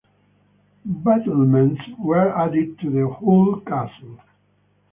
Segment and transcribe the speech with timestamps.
[0.83, 4.17] Battlements were added to the whole castle.